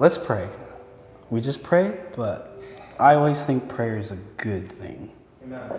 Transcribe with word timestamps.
let's 0.00 0.16
pray. 0.16 0.48
We 1.28 1.42
just 1.42 1.62
pray, 1.62 2.00
but 2.16 2.58
I 2.98 3.14
always 3.14 3.40
think 3.42 3.68
prayer 3.68 3.98
is 3.98 4.10
a 4.10 4.16
good 4.38 4.72
thing. 4.72 5.12
Amen. 5.44 5.78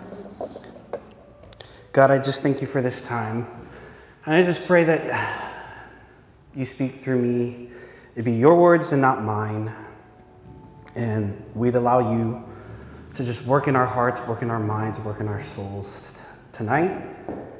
God, 1.92 2.10
I 2.12 2.18
just 2.18 2.40
thank 2.40 2.60
you 2.60 2.68
for 2.68 2.80
this 2.80 3.02
time. 3.02 3.46
And 4.24 4.36
I 4.36 4.44
just 4.44 4.64
pray 4.64 4.84
that 4.84 5.52
you 6.54 6.64
speak 6.64 7.00
through 7.00 7.20
me. 7.20 7.70
It 8.14 8.22
be 8.22 8.32
your 8.32 8.54
words 8.54 8.92
and 8.92 9.02
not 9.02 9.22
mine. 9.22 9.72
And 10.94 11.44
we'd 11.54 11.74
allow 11.74 12.12
you 12.12 12.44
to 13.14 13.24
just 13.24 13.44
work 13.44 13.66
in 13.66 13.74
our 13.74 13.86
hearts, 13.86 14.20
work 14.22 14.42
in 14.42 14.50
our 14.50 14.60
minds, 14.60 15.00
work 15.00 15.20
in 15.20 15.26
our 15.26 15.40
souls 15.40 16.00
t- 16.00 16.20
tonight. 16.52 17.02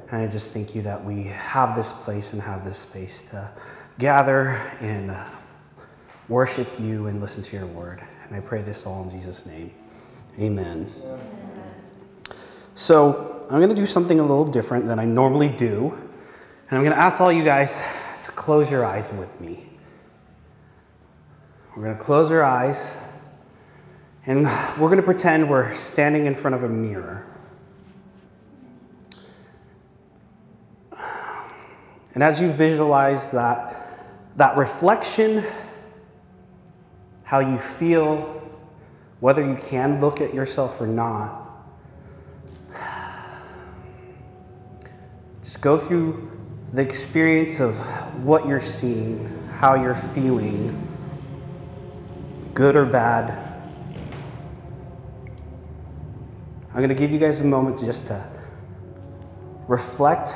And 0.09 0.21
I 0.21 0.27
just 0.27 0.51
thank 0.51 0.75
you 0.75 0.81
that 0.83 1.03
we 1.03 1.23
have 1.23 1.75
this 1.75 1.91
place 1.91 2.31
and 2.31 2.41
have 2.41 2.63
this 2.63 2.77
space 2.77 3.21
to 3.23 3.51
gather 3.99 4.49
and 4.79 5.13
worship 6.29 6.79
you 6.79 7.07
and 7.07 7.21
listen 7.21 7.43
to 7.43 7.57
your 7.57 7.65
word. 7.67 8.01
And 8.25 8.35
I 8.35 8.39
pray 8.39 8.61
this 8.61 8.85
all 8.85 9.03
in 9.03 9.09
Jesus' 9.09 9.45
name. 9.45 9.73
Amen. 10.39 10.91
So, 12.75 13.45
I'm 13.49 13.59
going 13.59 13.69
to 13.69 13.75
do 13.75 13.85
something 13.85 14.19
a 14.19 14.23
little 14.23 14.45
different 14.45 14.87
than 14.87 14.99
I 14.99 15.05
normally 15.05 15.49
do. 15.49 15.91
And 16.69 16.77
I'm 16.77 16.83
going 16.83 16.95
to 16.95 17.01
ask 17.01 17.21
all 17.21 17.31
you 17.31 17.43
guys 17.43 17.79
to 18.21 18.31
close 18.31 18.71
your 18.71 18.83
eyes 18.85 19.11
with 19.11 19.39
me. 19.41 19.67
We're 21.75 21.83
going 21.83 21.97
to 21.97 22.03
close 22.03 22.31
our 22.31 22.43
eyes 22.43 22.97
and 24.25 24.45
we're 24.79 24.87
going 24.89 24.97
to 24.97 25.03
pretend 25.03 25.49
we're 25.49 25.73
standing 25.73 26.25
in 26.25 26.35
front 26.35 26.55
of 26.55 26.63
a 26.63 26.69
mirror. 26.69 27.27
And 32.13 32.23
as 32.23 32.41
you 32.41 32.49
visualize 32.51 33.31
that, 33.31 33.75
that 34.37 34.55
reflection, 34.55 35.43
how 37.23 37.39
you 37.39 37.57
feel, 37.57 38.41
whether 39.19 39.45
you 39.45 39.55
can 39.55 39.99
look 39.99 40.21
at 40.21 40.33
yourself 40.33 40.79
or 40.81 40.87
not, 40.87 41.39
just 45.41 45.61
go 45.61 45.77
through 45.77 46.31
the 46.73 46.81
experience 46.81 47.59
of 47.59 47.75
what 48.23 48.47
you're 48.47 48.59
seeing, 48.59 49.29
how 49.57 49.75
you're 49.75 49.95
feeling, 49.95 50.87
good 52.53 52.75
or 52.75 52.85
bad. 52.85 53.31
I'm 56.69 56.77
going 56.77 56.89
to 56.89 56.95
give 56.95 57.11
you 57.11 57.19
guys 57.19 57.41
a 57.41 57.45
moment 57.45 57.79
just 57.79 58.07
to 58.07 58.27
reflect 59.67 60.35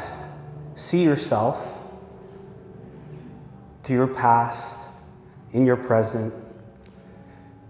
see 0.78 1.04
yourself 1.04 1.82
to 3.84 3.94
your 3.94 4.08
past, 4.08 4.88
in 5.52 5.66
your 5.66 5.76
present, 5.76 6.34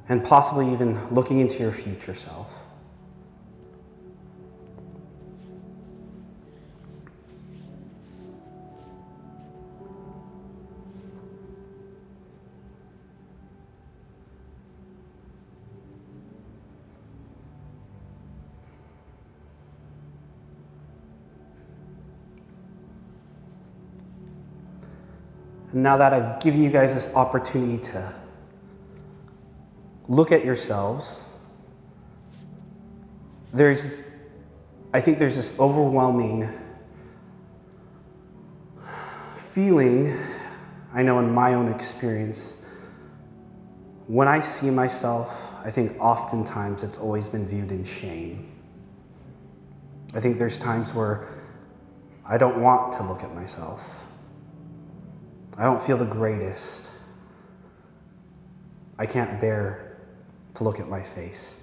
and 0.10 0.24
possibly 0.24 0.72
even 0.72 1.14
looking 1.14 1.40
into 1.40 1.60
your 1.60 1.72
future 1.72 2.14
self. 2.14 2.64
And 25.78 25.84
now 25.84 25.98
that 25.98 26.14
I've 26.14 26.40
given 26.42 26.64
you 26.64 26.72
guys 26.72 26.94
this 26.94 27.10
opportunity 27.14 27.78
to 27.90 28.16
look 30.08 30.32
at 30.32 30.46
yourselves, 30.46 31.26
there's, 33.54 34.04
I 34.94 35.02
think 35.02 35.20
there's 35.20 35.36
this 35.36 35.54
overwhelming 35.60 36.50
feeling, 39.36 40.16
I 40.94 41.04
know 41.04 41.20
in 41.20 41.34
my 41.34 41.54
own 41.54 41.72
experience, 41.72 42.56
when 44.08 44.28
I 44.28 44.40
see 44.40 44.70
myself, 44.70 45.54
I 45.66 45.72
think 45.72 46.00
oftentimes 46.00 46.84
it's 46.84 46.98
always 46.98 47.28
been 47.28 47.46
viewed 47.46 47.72
in 47.72 47.84
shame. 47.84 48.52
I 50.14 50.20
think 50.22 50.38
there's 50.38 50.58
times 50.58 50.94
where 50.94 51.28
I 52.26 52.38
don't 52.38 52.62
want 52.62 52.94
to 52.94 53.04
look 53.04 53.24
at 53.24 53.34
myself. 53.36 54.06
I 55.58 55.64
don't 55.64 55.82
feel 55.82 55.98
the 55.98 56.06
greatest. 56.06 56.92
I 58.98 59.06
can't 59.06 59.42
bear 59.42 59.87
to 60.58 60.64
look 60.64 60.80
at 60.80 60.90
my 60.90 61.02
face. 61.02 61.56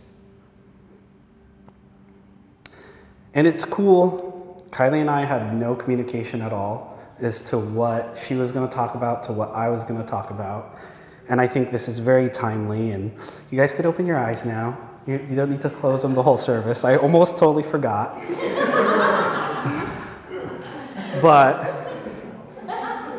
And 3.34 3.46
it's 3.46 3.64
cool. 3.64 4.64
Kylie 4.70 5.00
and 5.00 5.10
I 5.10 5.24
had 5.24 5.52
no 5.52 5.74
communication 5.74 6.40
at 6.40 6.52
all 6.52 6.96
as 7.18 7.42
to 7.42 7.58
what 7.58 8.16
she 8.16 8.34
was 8.36 8.52
going 8.52 8.68
to 8.68 8.74
talk 8.74 8.94
about, 8.94 9.24
to 9.24 9.32
what 9.32 9.52
I 9.52 9.68
was 9.68 9.82
going 9.82 10.00
to 10.00 10.06
talk 10.06 10.30
about. 10.30 10.78
And 11.28 11.40
I 11.40 11.48
think 11.48 11.72
this 11.72 11.88
is 11.88 11.98
very 11.98 12.28
timely. 12.28 12.92
And 12.92 13.12
you 13.50 13.58
guys 13.58 13.72
could 13.72 13.84
open 13.86 14.06
your 14.06 14.16
eyes 14.16 14.44
now. 14.44 14.78
You, 15.06 15.20
you 15.28 15.34
don't 15.34 15.50
need 15.50 15.62
to 15.62 15.70
close 15.70 16.02
them 16.02 16.14
the 16.14 16.22
whole 16.22 16.36
service. 16.36 16.84
I 16.84 16.96
almost 16.96 17.36
totally 17.36 17.64
forgot. 17.64 18.14
but 21.20 21.72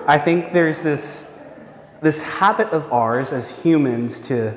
I 0.08 0.18
think 0.18 0.54
there's 0.54 0.82
this, 0.82 1.28
this 2.02 2.22
habit 2.22 2.70
of 2.70 2.94
ours 2.94 3.34
as 3.34 3.62
humans 3.62 4.22
to 4.22 4.56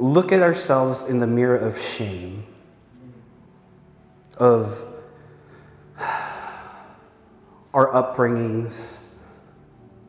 look 0.00 0.32
at 0.32 0.42
ourselves 0.42 1.04
in 1.04 1.18
the 1.18 1.26
mirror 1.26 1.56
of 1.56 1.78
shame, 1.78 2.46
of 4.38 4.86
our 7.74 7.90
upbringings, 7.92 8.98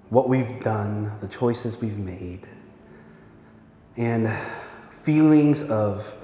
what 0.09 0.29
we've 0.29 0.61
done, 0.63 1.11
the 1.19 1.27
choices 1.27 1.79
we've 1.79 1.97
made, 1.97 2.47
and 3.97 4.29
feelings 4.89 5.63
of, 5.63 6.15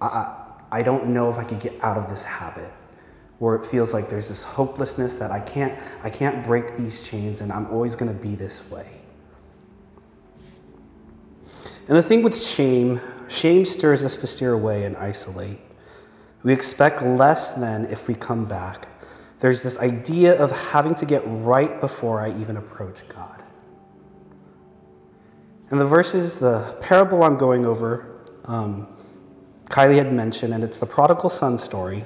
I, 0.00 0.34
I 0.72 0.82
don't 0.82 1.06
know 1.08 1.30
if 1.30 1.38
I 1.38 1.44
could 1.44 1.60
get 1.60 1.72
out 1.82 1.96
of 1.96 2.08
this 2.08 2.24
habit 2.24 2.72
where 3.38 3.54
it 3.54 3.64
feels 3.64 3.92
like 3.92 4.08
there's 4.08 4.28
this 4.28 4.42
hopelessness 4.42 5.18
that 5.18 5.30
I 5.30 5.38
can't, 5.40 5.80
I 6.02 6.10
can't 6.10 6.44
break 6.44 6.76
these 6.76 7.02
chains 7.02 7.40
and 7.40 7.52
I'm 7.52 7.66
always 7.66 7.94
to 8.12 8.18
be 8.18 8.34
this 8.34 8.68
way. 8.70 9.03
And 11.86 11.96
the 11.96 12.02
thing 12.02 12.22
with 12.22 12.40
shame, 12.40 13.00
shame 13.28 13.64
stirs 13.64 14.04
us 14.04 14.16
to 14.18 14.26
steer 14.26 14.52
away 14.52 14.84
and 14.84 14.96
isolate. 14.96 15.60
We 16.42 16.52
expect 16.52 17.02
less 17.02 17.54
than 17.54 17.84
if 17.86 18.08
we 18.08 18.14
come 18.14 18.46
back. 18.46 18.88
There's 19.40 19.62
this 19.62 19.78
idea 19.78 20.40
of 20.42 20.50
having 20.70 20.94
to 20.96 21.06
get 21.06 21.22
right 21.26 21.80
before 21.80 22.20
I 22.20 22.30
even 22.40 22.56
approach 22.56 23.06
God. 23.08 23.42
And 25.70 25.80
the 25.80 25.84
verses, 25.84 26.38
the 26.38 26.76
parable 26.80 27.22
I'm 27.22 27.36
going 27.36 27.66
over, 27.66 28.22
um, 28.44 28.88
Kylie 29.66 29.96
had 29.96 30.12
mentioned, 30.12 30.54
and 30.54 30.62
it's 30.62 30.78
the 30.78 30.86
prodigal 30.86 31.30
son 31.30 31.58
story. 31.58 32.04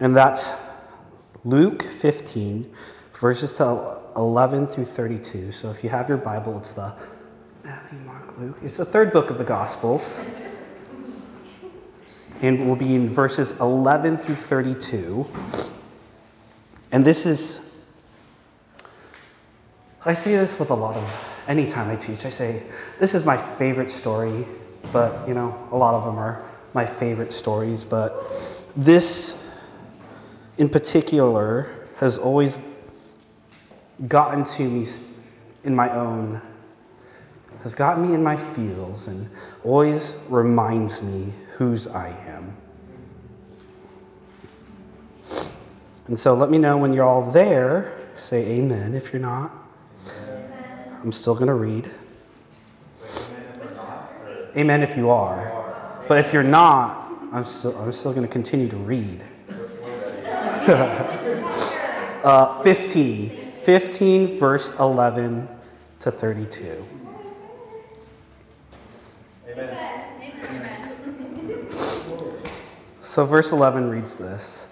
And 0.00 0.14
that's 0.14 0.52
Luke 1.44 1.82
15, 1.82 2.70
verses 3.14 3.54
to 3.54 4.00
11 4.16 4.66
through 4.66 4.84
32. 4.84 5.52
So 5.52 5.70
if 5.70 5.82
you 5.84 5.90
have 5.90 6.08
your 6.08 6.18
Bible, 6.18 6.58
it's 6.58 6.74
the 6.74 6.94
Matthew, 7.68 7.98
Mark, 7.98 8.38
Luke. 8.38 8.56
It's 8.62 8.78
the 8.78 8.84
third 8.86 9.12
book 9.12 9.28
of 9.28 9.36
the 9.36 9.44
Gospels. 9.44 10.24
And 12.40 12.66
we'll 12.66 12.76
be 12.76 12.94
in 12.94 13.10
verses 13.10 13.52
11 13.60 14.16
through 14.16 14.36
32. 14.36 15.28
And 16.92 17.04
this 17.04 17.26
is, 17.26 17.60
I 20.02 20.14
say 20.14 20.34
this 20.34 20.58
with 20.58 20.70
a 20.70 20.74
lot 20.74 20.96
of, 20.96 21.44
anytime 21.46 21.90
I 21.90 21.96
teach, 21.96 22.24
I 22.24 22.30
say, 22.30 22.62
this 22.98 23.14
is 23.14 23.26
my 23.26 23.36
favorite 23.36 23.90
story, 23.90 24.46
but, 24.90 25.28
you 25.28 25.34
know, 25.34 25.68
a 25.70 25.76
lot 25.76 25.92
of 25.92 26.06
them 26.06 26.16
are 26.16 26.42
my 26.72 26.86
favorite 26.86 27.34
stories, 27.34 27.84
but 27.84 28.14
this 28.76 29.36
in 30.56 30.70
particular 30.70 31.68
has 31.98 32.16
always 32.16 32.58
gotten 34.06 34.44
to 34.44 34.66
me 34.70 34.86
in 35.64 35.76
my 35.76 35.90
own, 35.90 36.40
has 37.62 37.74
got 37.74 37.98
me 38.00 38.14
in 38.14 38.22
my 38.22 38.36
feels 38.36 39.08
and 39.08 39.28
always 39.64 40.16
reminds 40.28 41.02
me 41.02 41.32
whose 41.56 41.86
I 41.88 42.08
am. 42.26 42.56
And 46.06 46.18
so 46.18 46.34
let 46.34 46.50
me 46.50 46.58
know 46.58 46.78
when 46.78 46.92
you're 46.92 47.04
all 47.04 47.30
there. 47.30 47.92
Say 48.14 48.58
amen 48.58 48.94
if 48.94 49.12
you're 49.12 49.20
not. 49.20 49.52
Amen. 50.22 50.98
I'm 51.02 51.12
still 51.12 51.34
going 51.34 51.48
to 51.48 51.54
read. 51.54 51.90
Amen 54.56 54.82
if 54.82 54.96
you 54.96 55.10
are. 55.10 56.04
But 56.08 56.24
if 56.24 56.32
you're 56.32 56.42
not, 56.42 57.12
I'm 57.32 57.44
still, 57.44 57.76
I'm 57.78 57.92
still 57.92 58.12
going 58.12 58.26
to 58.26 58.32
continue 58.32 58.68
to 58.68 58.76
read. 58.76 59.22
uh, 62.24 62.62
15. 62.62 63.48
15, 63.68 64.38
verse 64.38 64.72
11 64.80 65.46
to 66.00 66.10
32. 66.10 66.82
So, 73.08 73.24
verse 73.24 73.52
11 73.52 73.88
reads 73.88 74.16
this 74.16 74.66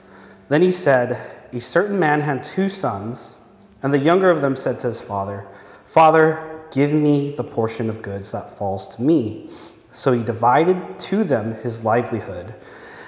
Then 0.50 0.60
he 0.60 0.70
said, 0.70 1.18
A 1.54 1.58
certain 1.58 1.98
man 1.98 2.20
had 2.20 2.42
two 2.42 2.68
sons, 2.68 3.38
and 3.82 3.94
the 3.94 3.98
younger 3.98 4.28
of 4.28 4.42
them 4.42 4.56
said 4.56 4.78
to 4.80 4.88
his 4.88 5.00
father, 5.00 5.46
Father, 5.86 6.60
give 6.70 6.92
me 6.92 7.34
the 7.34 7.42
portion 7.42 7.88
of 7.88 8.02
goods 8.02 8.32
that 8.32 8.50
falls 8.58 8.94
to 8.94 9.00
me. 9.00 9.48
So 9.90 10.12
he 10.12 10.22
divided 10.22 10.98
to 10.98 11.24
them 11.24 11.54
his 11.62 11.82
livelihood. 11.82 12.54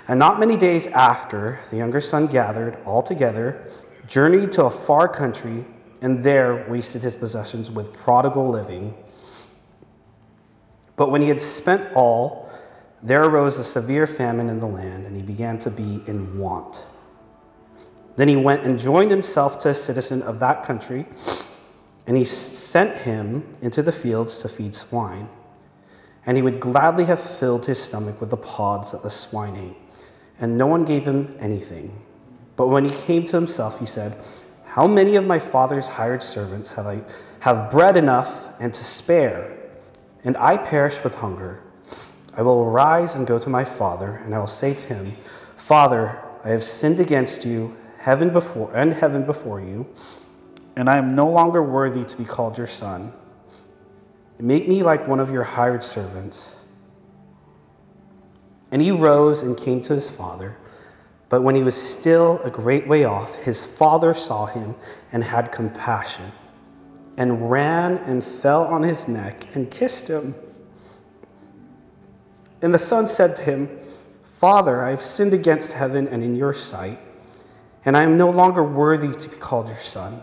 And 0.09 0.19
not 0.19 0.41
many 0.41 0.57
days 0.57 0.87
after, 0.87 1.61
the 1.69 1.77
younger 1.77 2.01
son 2.01 2.27
gathered 2.29 2.79
all 2.87 3.03
together, 3.03 3.69
journeyed 4.07 4.51
to 4.53 4.65
a 4.65 4.71
far 4.71 5.09
country, 5.09 5.67
and 6.01 6.25
there 6.25 6.67
wasted 6.71 7.03
his 7.03 7.17
possessions 7.17 7.71
with 7.71 7.93
prodigal 7.93 8.49
living. 8.49 8.97
But 10.97 11.11
when 11.11 11.21
he 11.21 11.29
had 11.29 11.43
spent 11.43 11.93
all, 11.95 12.48
there 13.03 13.25
arose 13.25 13.59
a 13.59 13.65
severe 13.65 14.07
famine 14.07 14.49
in 14.49 14.61
the 14.61 14.67
land, 14.67 15.07
and 15.07 15.15
he 15.15 15.23
began 15.23 15.59
to 15.61 15.71
be 15.71 16.03
in 16.07 16.39
want. 16.39 16.85
Then 18.17 18.29
he 18.29 18.37
went 18.37 18.65
and 18.65 18.79
joined 18.79 19.13
himself 19.13 19.59
to 19.61 19.69
a 19.69 19.75
citizen 19.75 20.23
of 20.23 20.41
that 20.41 20.65
country, 20.65 21.07
and 22.07 22.17
he 22.17 22.25
sent 22.25 23.03
him 23.03 23.53
into 23.63 23.83
the 23.83 23.93
fields 23.93 24.39
to 24.39 24.49
feed 24.49 24.75
swine. 24.75 25.29
And 26.27 26.37
he 26.37 26.43
would 26.43 26.59
gladly 26.59 27.05
have 27.05 27.21
filled 27.21 27.67
his 27.67 27.81
stomach 27.81 28.21
with 28.21 28.31
the 28.31 28.37
pods 28.37 28.91
that 28.93 29.03
the 29.03 29.11
swine 29.11 29.57
ate, 29.57 29.77
and 30.41 30.59
no 30.59 30.67
one 30.67 30.85
gave 30.85 31.05
him 31.05 31.37
anything. 31.39 32.03
But 32.57 32.69
when 32.69 32.85
he 32.85 32.91
came 32.91 33.25
to 33.27 33.37
himself, 33.37 33.79
he 33.79 33.87
said, 33.87 34.21
How 34.65 34.89
many 34.89 35.15
of 35.15 35.25
my 35.25 35.39
father's 35.39 35.87
hired 35.87 36.23
servants 36.23 36.73
have 36.73 36.87
I 36.87 37.03
have 37.41 37.71
bread 37.71 37.97
enough 37.97 38.49
and 38.61 38.75
to 38.75 38.85
spare, 38.85 39.57
and 40.25 40.37
I 40.39 40.57
perish 40.57 41.05
with 41.05 41.15
hunger? 41.15 41.63
I 42.39 42.43
will 42.43 42.63
arise 42.63 43.17
and 43.17 43.27
go 43.27 43.41
to 43.41 43.51
my 43.51 43.65
father, 43.65 44.13
and 44.25 44.33
I 44.33 44.39
will 44.39 44.47
say 44.47 44.73
to 44.73 44.83
him, 44.85 45.17
Father, 45.57 46.23
I 46.45 46.51
have 46.51 46.63
sinned 46.63 47.01
against 47.01 47.45
you, 47.45 47.75
heaven 47.99 48.31
before 48.31 48.71
and 48.77 48.95
heaven 48.95 49.27
before 49.27 49.61
you, 49.61 49.93
and 50.77 50.89
I 50.89 50.99
am 50.99 51.17
no 51.17 51.29
longer 51.29 51.61
worthy 51.61 52.05
to 52.05 52.17
be 52.17 52.25
called 52.25 52.57
your 52.57 52.69
son. 52.69 53.13
Make 54.39 54.69
me 54.69 54.85
like 54.85 55.09
one 55.09 55.19
of 55.19 55.33
your 55.33 55.43
hired 55.43 55.83
servants. 55.83 56.59
And 58.71 58.81
he 58.81 58.93
rose 58.93 59.43
and 59.43 59.57
came 59.57 59.81
to 59.83 59.95
his 59.95 60.09
father. 60.09 60.57
But 61.29 61.43
when 61.43 61.57
he 61.57 61.65
was 61.65 61.75
still 61.75 62.41
a 62.45 62.51
great 62.51 62.87
way 62.87 63.03
off, 63.03 63.35
his 63.43 63.67
father 63.67 64.15
saw 64.15 64.47
him 64.47 64.77
and 65.11 65.25
had 65.25 65.51
compassion, 65.51 66.31
and 67.17 67.51
ran 67.51 67.99
and 67.99 68.23
fell 68.23 68.63
on 68.63 68.85
his 68.85 69.09
neck 69.09 69.57
and 69.57 69.69
kissed 69.73 70.07
him. 70.07 70.37
And 72.61 72.75
the 72.75 72.79
son 72.79 73.09
said 73.09 73.37
to 73.37 73.43
him, 73.43 73.79
Father, 74.23 74.83
I 74.83 74.91
have 74.91 75.03
sinned 75.03 75.35
against 75.35 75.73
heaven 75.73 76.09
and 76.09 76.23
in 76.23 76.37
your 76.37 76.53
sight, 76.53 77.01
and 77.85 77.97
I 77.97 78.03
am 78.03 78.17
no 78.17 78.31
longer 78.31 78.63
worthy 78.63 79.13
to 79.13 79.29
be 79.29 79.37
called 79.37 79.69
your 79.69 79.77
son. 79.77 80.23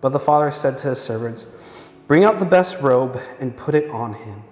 But 0.00 0.10
the 0.10 0.18
father 0.18 0.50
said 0.50 0.78
to 0.78 0.90
his 0.90 1.00
servants, 1.00 1.88
Bring 2.06 2.24
out 2.24 2.38
the 2.38 2.46
best 2.46 2.80
robe 2.80 3.18
and 3.40 3.56
put 3.56 3.74
it 3.74 3.90
on 3.90 4.14
him, 4.14 4.42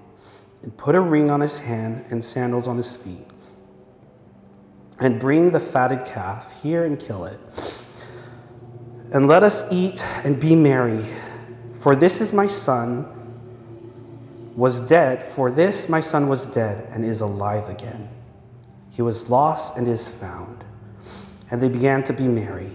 and 0.63 0.77
put 0.77 0.95
a 0.95 1.01
ring 1.01 1.31
on 1.31 1.41
his 1.41 1.61
hand 1.61 2.05
and 2.11 2.23
sandals 2.23 2.69
on 2.69 2.77
his 2.77 2.97
feet. 2.97 3.27
And 4.99 5.21
bring 5.21 5.53
the 5.53 5.61
fatted 5.61 6.05
calf 6.05 6.63
here 6.63 6.85
and 6.85 6.99
kill 6.99 7.25
it. 7.25 7.39
And 9.13 9.27
let 9.29 9.43
us 9.43 9.65
eat 9.71 10.05
and 10.25 10.41
be 10.41 10.55
merry, 10.55 11.05
for 11.81 11.95
this 11.95 12.21
is 12.21 12.33
my 12.33 12.47
son 12.47 13.16
was 14.57 14.81
dead, 14.81 15.23
for 15.23 15.51
this 15.51 15.89
my 15.89 16.01
son 16.01 16.29
was 16.29 16.47
dead 16.47 16.89
and 16.91 17.05
is 17.05 17.21
alive 17.21 17.69
again. 17.69 18.09
He 18.91 19.03
was 19.03 19.29
lost 19.29 19.77
and 19.77 19.87
is 19.87 20.09
found. 20.09 20.65
And 21.51 21.63
they 21.63 21.69
began 21.69 22.03
to 22.05 22.15
be 22.15 22.27
merry. 22.27 22.73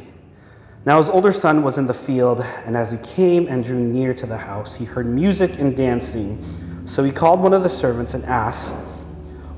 Now 0.86 1.00
his 1.00 1.10
older 1.10 1.32
son 1.32 1.64
was 1.64 1.78
in 1.78 1.88
the 1.88 1.94
field, 1.94 2.42
and 2.66 2.78
as 2.78 2.92
he 2.92 2.98
came 3.00 3.48
and 3.48 3.64
drew 3.64 3.80
near 3.80 4.14
to 4.14 4.26
the 4.26 4.38
house, 4.38 4.76
he 4.76 4.86
heard 4.86 5.08
music 5.08 5.60
and 5.60 5.76
dancing. 5.76 6.42
So 6.86 7.04
he 7.04 7.12
called 7.12 7.40
one 7.40 7.54
of 7.54 7.64
the 7.64 7.70
servants 7.70 8.14
and 8.14 8.24
asked 8.26 8.76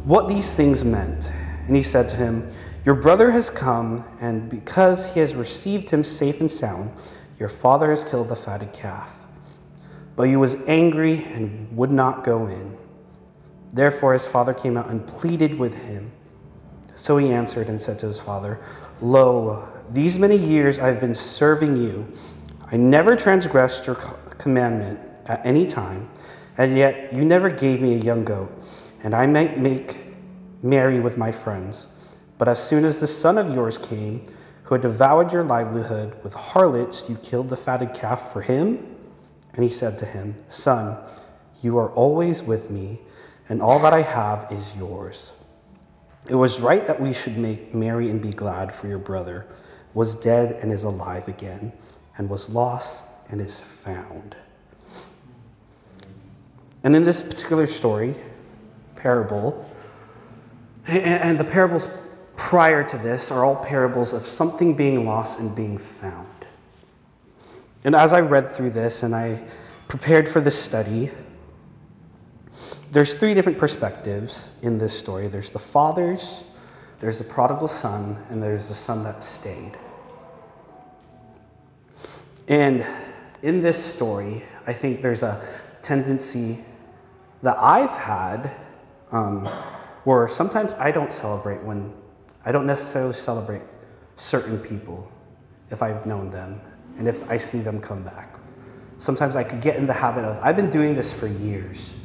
what 0.06 0.28
these 0.28 0.56
things 0.56 0.84
meant. 0.84 1.32
And 1.68 1.76
he 1.76 1.84
said 1.84 2.10
to 2.10 2.16
him, 2.16 2.50
Your 2.86 2.96
brother 2.96 3.32
has 3.32 3.50
come, 3.50 4.06
and 4.20 4.50
because 4.50 5.14
he 5.14 5.20
has 5.20 5.36
received 5.36 5.90
him 5.90 6.04
safe 6.04 6.40
and 6.42 6.52
sound, 6.52 6.92
your 7.40 7.50
father 7.50 7.90
has 7.90 8.04
killed 8.04 8.30
the 8.30 8.36
fatted 8.36 8.74
calf. 8.74 9.23
But 10.16 10.28
he 10.28 10.36
was 10.36 10.56
angry 10.68 11.24
and 11.24 11.76
would 11.76 11.92
not 11.92 12.24
go 12.24 12.48
in. 12.48 12.78
Therefore 13.74 14.14
his 14.14 14.28
father 14.28 14.54
came 14.54 14.78
out 14.78 14.90
and 14.90 15.06
pleaded 15.08 15.58
with 15.58 15.74
him. 15.74 16.12
So 16.96 17.18
he 17.18 17.32
answered 17.32 17.70
and 17.70 17.82
said 17.82 17.98
to 18.00 18.08
his 18.08 18.20
father, 18.20 18.60
Lo, 19.02 19.68
these 19.92 20.20
many 20.20 20.38
years 20.38 20.78
I 20.80 20.88
have 20.88 21.02
been 21.02 21.16
serving 21.16 21.76
you. 21.76 22.12
I 22.72 22.78
never 22.78 23.16
transgressed 23.16 23.88
your 23.88 23.96
commandment 23.96 25.00
at 25.26 25.46
any 25.46 25.66
time, 25.66 26.10
and 26.58 26.78
yet 26.78 27.12
you 27.14 27.26
never 27.26 27.50
gave 27.50 27.82
me 27.82 27.96
a 27.96 27.98
young 27.98 28.24
goat, 28.24 28.52
and 29.04 29.16
I 29.16 29.26
might 29.26 29.60
make 29.60 30.00
merry 30.62 31.00
with 31.00 31.18
my 31.18 31.32
friends. 31.32 31.88
But 32.38 32.48
as 32.48 32.62
soon 32.62 32.86
as 32.86 33.00
the 33.00 33.08
son 33.08 33.38
of 33.38 33.54
yours 33.54 33.78
came, 33.78 34.24
who 34.64 34.76
had 34.76 34.82
devoured 34.82 35.34
your 35.34 35.44
livelihood 35.44 36.16
with 36.24 36.34
harlots, 36.34 37.10
you 37.10 37.16
killed 37.18 37.50
the 37.50 37.58
fatted 37.58 37.94
calf 37.94 38.32
for 38.32 38.42
him? 38.42 38.93
And 39.54 39.64
he 39.64 39.70
said 39.70 39.98
to 40.00 40.06
him, 40.06 40.36
Son, 40.50 40.98
you 41.62 41.78
are 41.78 41.92
always 41.92 42.44
with 42.44 42.70
me, 42.70 43.00
and 43.48 43.62
all 43.62 43.80
that 43.80 43.94
I 43.94 44.02
have 44.02 44.52
is 44.52 44.76
yours. 44.76 45.32
It 46.28 46.36
was 46.36 46.60
right 46.60 46.88
that 46.88 47.00
we 47.00 47.14
should 47.14 47.38
make 47.38 47.74
merry 47.74 48.10
and 48.10 48.22
be 48.22 48.32
glad, 48.32 48.74
for 48.74 48.88
your 48.88 49.00
brother 49.00 49.46
was 49.94 50.16
dead 50.16 50.54
and 50.62 50.72
is 50.72 50.84
alive 50.84 51.28
again, 51.28 51.74
and 52.18 52.30
was 52.30 52.50
lost 52.50 53.06
and 53.30 53.40
is 53.40 53.60
found. 53.60 54.36
And 56.84 56.96
in 56.96 57.06
this 57.06 57.22
particular 57.22 57.66
story, 57.66 58.16
parable, 58.96 59.70
and 60.88 61.40
the 61.40 61.46
parables 61.46 61.88
prior 62.36 62.84
to 62.84 62.98
this 62.98 63.32
are 63.32 63.46
all 63.46 63.56
parables 63.56 64.14
of 64.14 64.26
something 64.26 64.76
being 64.76 65.06
lost 65.06 65.40
and 65.40 65.56
being 65.56 65.78
found. 65.78 66.28
And 67.84 67.96
as 67.96 68.14
I 68.14 68.22
read 68.22 68.50
through 68.50 68.72
this 68.72 69.04
and 69.04 69.14
I 69.14 69.44
prepared 69.88 70.30
for 70.30 70.40
this 70.40 70.58
study, 70.60 71.12
there's 72.92 73.16
three 73.16 73.34
different 73.34 73.58
perspectives 73.58 74.50
in 74.62 74.78
this 74.78 74.98
story 74.98 75.28
there's 75.28 75.52
the 75.52 75.60
father's, 75.60 76.44
there's 77.00 77.18
the 77.18 77.24
prodigal 77.24 77.68
son, 77.68 78.18
and 78.30 78.42
there's 78.42 78.68
the 78.70 78.74
son 78.74 79.04
that 79.04 79.24
stayed. 79.24 79.74
And 82.48 82.86
in 83.42 83.62
this 83.62 83.84
story, 83.84 84.44
I 84.66 84.74
think 84.74 85.02
there's 85.02 85.24
a 85.24 85.46
tendency 85.82 86.64
that 87.42 87.58
I've 87.60 87.90
had 87.90 88.52
um, 89.12 89.46
where 90.06 90.28
sometimes 90.28 90.74
I 90.76 90.92
don't 90.92 91.12
celebrate 91.12 91.62
when 91.64 91.94
I 92.46 92.52
don't 92.52 92.66
necessarily 92.66 93.14
celebrate 93.14 93.64
certain 94.16 94.60
people 94.60 95.12
if 95.70 95.82
I've 95.82 96.06
known 96.06 96.32
them 96.32 96.62
and 96.98 97.08
if 97.08 97.30
I 97.30 97.38
see 97.38 97.60
them 97.60 97.80
come 97.80 98.04
back. 98.04 98.36
Sometimes 98.98 99.36
I 99.36 99.44
could 99.44 99.62
get 99.62 99.76
in 99.76 99.86
the 99.86 99.94
habit 99.94 100.24
of, 100.24 100.40
I've 100.42 100.56
been 100.56 100.70
doing 100.70 100.96
this 100.96 101.12
for 101.12 101.28
years. 101.28 101.96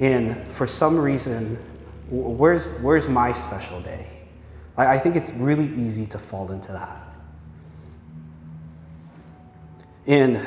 And 0.00 0.44
for 0.50 0.66
some 0.66 0.98
reason, 0.98 1.56
where's, 2.10 2.68
where's 2.80 3.08
my 3.08 3.32
special 3.32 3.80
day? 3.80 4.06
I, 4.76 4.94
I 4.94 4.98
think 4.98 5.16
it's 5.16 5.32
really 5.32 5.66
easy 5.66 6.06
to 6.06 6.18
fall 6.18 6.50
into 6.52 6.72
that. 6.72 7.04
And 10.06 10.46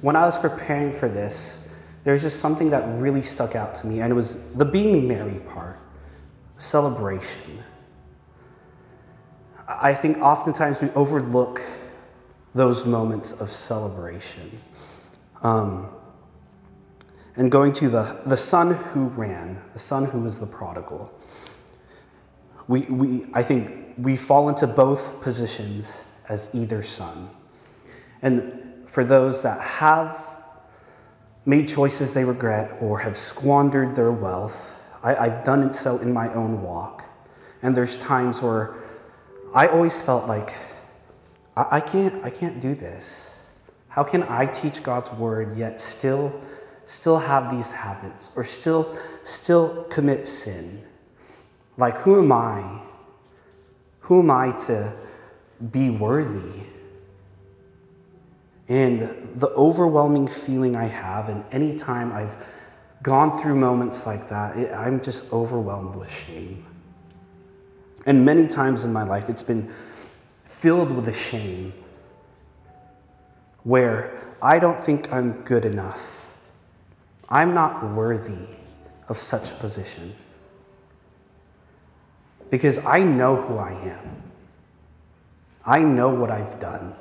when 0.00 0.16
I 0.16 0.24
was 0.24 0.38
preparing 0.38 0.92
for 0.92 1.08
this, 1.08 1.58
there's 2.04 2.22
just 2.22 2.40
something 2.40 2.70
that 2.70 2.82
really 2.98 3.20
stuck 3.20 3.54
out 3.54 3.74
to 3.76 3.86
me, 3.86 4.00
and 4.00 4.10
it 4.10 4.14
was 4.14 4.38
the 4.54 4.64
being 4.64 5.06
merry 5.06 5.40
part, 5.40 5.78
celebration. 6.56 7.62
I 9.80 9.94
think 9.94 10.18
oftentimes 10.18 10.80
we 10.80 10.90
overlook 10.90 11.62
those 12.54 12.84
moments 12.84 13.32
of 13.32 13.50
celebration. 13.50 14.60
Um, 15.42 15.90
and 17.36 17.50
going 17.50 17.72
to 17.74 17.88
the, 17.88 18.20
the 18.26 18.36
son 18.36 18.74
who 18.74 19.04
ran, 19.08 19.58
the 19.72 19.78
son 19.78 20.04
who 20.04 20.20
was 20.20 20.40
the 20.40 20.46
prodigal. 20.46 21.12
We, 22.68 22.82
we, 22.82 23.26
I 23.32 23.42
think 23.42 23.94
we 23.96 24.16
fall 24.16 24.48
into 24.48 24.66
both 24.66 25.20
positions 25.20 26.04
as 26.28 26.50
either 26.52 26.82
son. 26.82 27.30
And 28.22 28.86
for 28.86 29.04
those 29.04 29.42
that 29.42 29.60
have 29.60 30.42
made 31.46 31.68
choices 31.68 32.12
they 32.12 32.24
regret 32.24 32.76
or 32.80 32.98
have 32.98 33.16
squandered 33.16 33.94
their 33.94 34.12
wealth, 34.12 34.74
I, 35.02 35.16
I've 35.16 35.44
done 35.44 35.62
it 35.62 35.74
so 35.74 35.98
in 35.98 36.12
my 36.12 36.32
own 36.34 36.62
walk. 36.62 37.04
And 37.62 37.76
there's 37.76 37.96
times 37.96 38.42
where 38.42 38.74
I 39.54 39.66
always 39.66 40.00
felt 40.00 40.26
like 40.26 40.54
I, 41.56 41.66
I, 41.72 41.80
can't, 41.80 42.24
I 42.24 42.30
can't 42.30 42.60
do 42.60 42.74
this. 42.74 43.34
How 43.88 44.04
can 44.04 44.22
I 44.24 44.46
teach 44.46 44.82
God's 44.82 45.10
word 45.12 45.56
yet 45.56 45.80
still 45.80 46.40
still 46.90 47.18
have 47.18 47.54
these 47.56 47.70
habits 47.70 48.32
or 48.34 48.42
still 48.42 48.96
still 49.22 49.84
commit 49.84 50.26
sin. 50.26 50.82
Like 51.76 51.98
who 51.98 52.20
am 52.20 52.32
I? 52.32 52.82
Who 54.00 54.20
am 54.20 54.30
I 54.30 54.50
to 54.66 54.92
be 55.70 55.88
worthy? 55.88 56.66
And 58.68 59.00
the 59.36 59.50
overwhelming 59.50 60.26
feeling 60.26 60.74
I 60.74 60.84
have, 60.84 61.28
and 61.28 61.44
anytime 61.52 62.12
I've 62.12 62.36
gone 63.02 63.38
through 63.40 63.56
moments 63.56 64.06
like 64.06 64.28
that, 64.28 64.56
it, 64.56 64.72
I'm 64.72 65.00
just 65.00 65.32
overwhelmed 65.32 65.94
with 65.94 66.10
shame. 66.10 66.66
And 68.06 68.24
many 68.24 68.46
times 68.46 68.84
in 68.84 68.92
my 68.92 69.04
life, 69.04 69.28
it's 69.28 69.42
been 69.42 69.70
filled 70.44 70.90
with 70.92 71.08
a 71.08 71.12
shame 71.12 71.72
where 73.62 74.18
I 74.42 74.58
don't 74.58 74.80
think 74.82 75.12
I'm 75.12 75.42
good 75.42 75.64
enough. 75.64 76.34
I'm 77.28 77.54
not 77.54 77.94
worthy 77.94 78.46
of 79.08 79.18
such 79.18 79.58
position. 79.58 80.14
Because 82.50 82.78
I 82.78 83.02
know 83.02 83.36
who 83.36 83.58
I 83.58 83.72
am. 83.72 84.22
I 85.64 85.82
know 85.82 86.08
what 86.08 86.30
I've 86.30 86.58
done. 86.58 86.94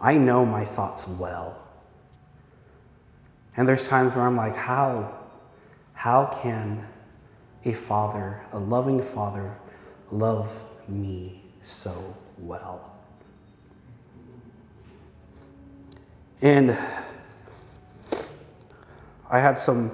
I 0.00 0.18
know 0.18 0.44
my 0.44 0.64
thoughts 0.64 1.06
well. 1.06 1.62
And 3.56 3.68
there's 3.68 3.88
times 3.88 4.14
where 4.14 4.26
I'm 4.26 4.36
like, 4.36 4.56
how? 4.56 5.14
How 5.94 6.26
can 6.26 6.86
a 7.64 7.72
father, 7.72 8.42
a 8.52 8.58
loving 8.58 9.00
father, 9.00 9.56
love 10.14 10.64
me 10.88 11.42
so 11.62 12.14
well? 12.38 12.92
And 16.40 16.76
I 19.30 19.40
had 19.40 19.58
some 19.58 19.90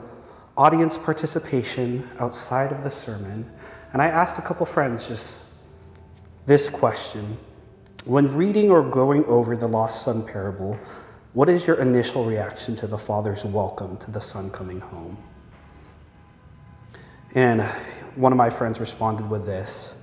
audience 0.57 0.99
participation 0.99 2.07
outside 2.19 2.73
of 2.73 2.83
the 2.83 2.91
sermon, 2.91 3.51
and 3.93 4.03
I 4.03 4.07
asked 4.07 4.39
a 4.39 4.43
couple 4.43 4.67
friends 4.67 5.09
just 5.09 5.41
this 6.47 6.69
question. 6.69 7.39
When 8.05 8.35
reading 8.35 8.71
or 8.71 8.83
going 8.83 9.25
over 9.27 9.57
the 9.57 9.69
lost 9.69 10.03
son 10.03 10.27
parable, 10.27 10.79
what 11.33 11.49
is 11.49 11.67
your 11.67 11.77
initial 11.77 12.25
reaction 12.25 12.75
to 12.77 12.87
the 12.87 12.99
father's 12.99 13.45
welcome 13.45 13.97
to 13.99 14.11
the 14.11 14.21
son 14.21 14.51
coming 14.51 14.81
home? 14.81 15.17
And 17.35 17.63
one 18.17 18.33
of 18.33 18.37
my 18.37 18.51
friends 18.51 18.81
responded 18.81 19.31
with 19.31 19.47
this 19.47 19.95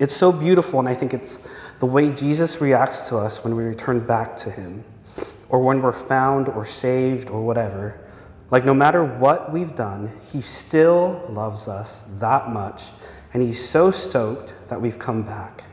It's 0.00 0.16
so 0.16 0.32
beautiful, 0.32 0.80
and 0.80 0.88
I 0.88 0.94
think 0.94 1.14
it's 1.14 1.38
the 1.78 1.86
way 1.86 2.10
Jesus 2.10 2.60
reacts 2.60 3.08
to 3.10 3.18
us 3.18 3.44
when 3.44 3.54
we 3.54 3.62
return 3.62 4.00
back 4.00 4.34
to 4.38 4.50
him 4.50 4.84
or 5.50 5.62
when 5.62 5.82
we're 5.82 5.92
found 5.92 6.48
or 6.48 6.64
saved 6.64 7.28
or 7.28 7.44
whatever, 7.44 8.00
like 8.50 8.64
no 8.64 8.72
matter 8.72 9.04
what 9.04 9.52
we've 9.52 9.74
done, 9.74 10.10
He 10.32 10.40
still 10.40 11.24
loves 11.28 11.68
us 11.68 12.04
that 12.18 12.48
much. 12.48 12.92
And 13.34 13.42
He's 13.42 13.68
so 13.68 13.90
stoked 13.90 14.54
that 14.68 14.80
we've 14.80 14.98
come 14.98 15.22
back. 15.22 15.64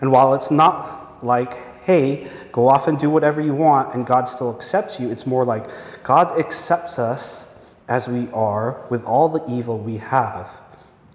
And 0.00 0.10
while 0.10 0.34
it's 0.34 0.50
not 0.50 1.24
like, 1.24 1.54
hey, 1.82 2.28
go 2.52 2.68
off 2.68 2.88
and 2.88 2.98
do 2.98 3.10
whatever 3.10 3.40
you 3.40 3.52
want 3.52 3.94
and 3.94 4.06
God 4.06 4.24
still 4.24 4.54
accepts 4.54 4.98
you, 4.98 5.10
it's 5.10 5.26
more 5.26 5.44
like 5.44 5.66
God 6.02 6.38
accepts 6.38 6.98
us 6.98 7.46
as 7.88 8.08
we 8.08 8.30
are 8.30 8.86
with 8.88 9.04
all 9.04 9.28
the 9.28 9.44
evil 9.52 9.78
we 9.78 9.98
have. 9.98 10.60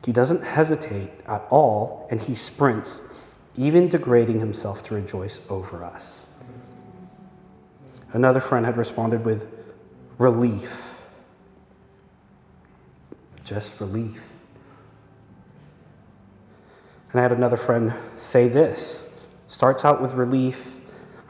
He 0.05 0.11
doesn't 0.11 0.43
hesitate 0.43 1.09
at 1.25 1.43
all 1.49 2.07
and 2.11 2.21
He 2.21 2.35
sprints, 2.35 3.01
even 3.57 3.87
degrading 3.87 4.39
Himself 4.39 4.83
to 4.83 4.93
rejoice 4.93 5.41
over 5.49 5.83
us. 5.83 6.27
Another 8.11 8.39
friend 8.39 8.67
had 8.67 8.77
responded 8.77 9.25
with 9.25 9.47
relief. 10.19 11.01
Just 13.43 13.79
relief. 13.79 14.33
And 17.11 17.19
I 17.19 17.23
had 17.23 17.31
another 17.31 17.57
friend 17.57 17.93
say 18.15 18.47
this 18.47 19.05
starts 19.47 19.83
out 19.83 20.01
with 20.03 20.13
relief. 20.13 20.71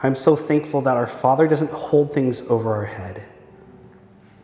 I'm 0.02 0.14
so 0.14 0.36
thankful 0.36 0.82
that 0.82 0.98
our 0.98 1.06
Father 1.06 1.46
doesn't 1.46 1.70
hold 1.70 2.12
things 2.12 2.42
over 2.42 2.74
our 2.74 2.84
head. 2.84 3.22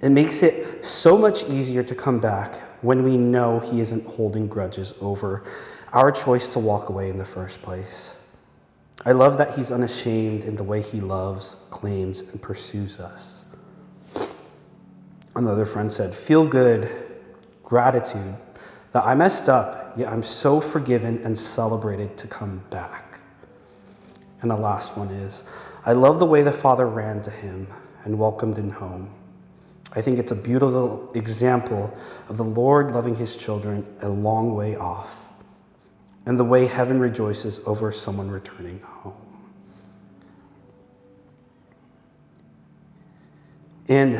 It 0.01 0.11
makes 0.11 0.43
it 0.43 0.87
so 0.87 1.19
much 1.19 1.45
easier 1.45 1.83
to 1.83 1.95
come 1.95 2.19
back 2.19 2.61
when 2.83 3.03
we 3.03 3.17
know 3.17 3.59
He 3.59 3.81
isn't 3.81 4.07
holding 4.07 4.47
grudges 4.47 4.93
over 5.01 5.43
our 5.93 6.12
choice 6.12 6.49
to 6.49 6.59
walk 6.59 6.89
away 6.89 7.09
in 7.09 7.19
the 7.19 7.25
first 7.25 7.62
place. 7.62 8.17
I 9.05 9.12
love 9.12 9.37
that 9.39 9.57
he's 9.57 9.73
unashamed 9.73 10.45
in 10.45 10.55
the 10.55 10.62
way 10.62 10.81
he 10.81 11.01
loves, 11.01 11.57
claims, 11.71 12.21
and 12.21 12.41
pursues 12.41 13.01
us. 13.01 13.45
Another 15.35 15.67
friend 15.67 15.93
said, 15.93 16.15
Feel 16.15 16.47
good, 16.47 16.89
gratitude 17.65 18.37
that 18.93 19.05
I 19.05 19.15
messed 19.15 19.49
up, 19.49 19.95
yet 19.97 20.12
I'm 20.12 20.23
so 20.23 20.61
forgiven 20.61 21.19
and 21.25 21.37
celebrated 21.37 22.17
to 22.19 22.29
come 22.29 22.62
back. 22.71 23.19
And 24.41 24.51
the 24.51 24.57
last 24.57 24.97
one 24.97 25.09
is, 25.09 25.43
I 25.85 25.95
love 25.95 26.21
the 26.21 26.27
way 26.27 26.43
the 26.43 26.53
father 26.53 26.87
ran 26.87 27.23
to 27.23 27.31
him 27.31 27.67
and 28.05 28.19
welcomed 28.19 28.57
him 28.57 28.71
home. 28.71 29.15
I 29.95 30.01
think 30.01 30.19
it's 30.19 30.33
a 30.33 30.37
beautiful 30.37 31.11
example 31.15 31.95
of 32.29 32.39
the 32.39 32.45
Lord 32.45 32.93
loving 32.93 33.15
his 33.15 33.37
children 33.37 33.87
a 34.01 34.09
long 34.09 34.55
way 34.55 34.75
off 34.75 35.25
and 36.25 36.39
the 36.39 36.45
way 36.45 36.67
heaven 36.67 36.99
rejoices 36.99 37.61
over 37.67 37.93
someone 37.93 38.31
returning 38.31 38.81
home. 38.81 39.33
And 43.89 44.19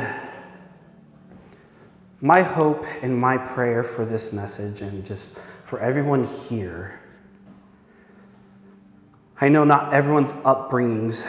my 2.21 2.41
hope 2.41 2.85
and 3.01 3.17
my 3.17 3.37
prayer 3.37 3.83
for 3.83 4.05
this 4.05 4.31
message, 4.31 4.81
and 4.81 5.03
just 5.03 5.35
for 5.63 5.79
everyone 5.79 6.25
here, 6.25 6.99
I 9.41 9.49
know 9.49 9.63
not 9.63 9.91
everyone's 9.91 10.33
upbringings, 10.33 11.25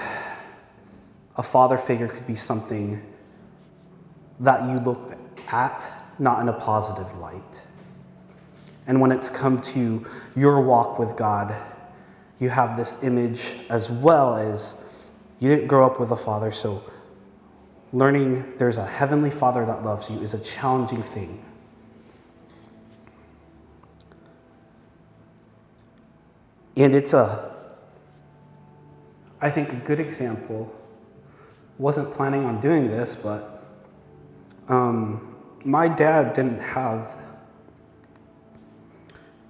a 1.37 1.43
father 1.43 1.79
figure 1.79 2.09
could 2.09 2.27
be 2.27 2.35
something 2.35 3.03
that 4.41 4.69
you 4.69 4.77
look 4.79 5.17
at 5.49 5.91
not 6.19 6.41
in 6.41 6.49
a 6.49 6.53
positive 6.53 7.17
light. 7.19 7.63
And 8.87 9.01
when 9.01 9.13
it's 9.13 9.31
come 9.31 9.61
to 9.61 10.05
your 10.37 10.61
walk 10.61 10.99
with 10.99 11.17
God, 11.17 11.55
you 12.39 12.51
have 12.51 12.77
this 12.77 12.99
image 13.03 13.57
as 13.71 13.91
well 13.91 14.37
as 14.37 14.75
you 15.41 15.49
didn't 15.49 15.69
grow 15.69 15.87
up 15.87 15.99
with 15.99 16.11
a 16.11 16.17
father, 16.17 16.53
so 16.53 16.83
learning 17.93 18.57
there's 18.59 18.77
a 18.77 18.87
heavenly 18.87 19.31
father 19.31 19.65
that 19.65 19.83
loves 19.83 20.11
you 20.11 20.21
is 20.21 20.35
a 20.35 20.39
challenging 20.39 21.03
thing. 21.03 21.43
And 26.77 26.95
it's 26.95 27.13
a, 27.13 27.55
I 29.41 29.49
think, 29.49 29.73
a 29.73 29.77
good 29.77 30.01
example. 30.01 30.75
Wasn't 31.79 32.13
planning 32.13 32.45
on 32.45 32.61
doing 32.61 32.89
this, 32.89 33.15
but 33.15 33.54
um, 34.69 35.37
my 35.65 35.89
dad 35.89 36.33
didn't 36.33 36.61
have 36.61 37.25